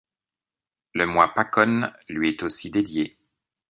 Le 0.95 1.05
mois 1.05 1.31
Pakhon 1.31 1.93
lui 2.09 2.29
est 2.29 2.41
aussi 2.41 2.71
dédié. 2.71 3.19